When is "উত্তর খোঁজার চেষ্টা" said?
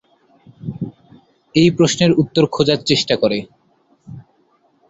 2.13-3.15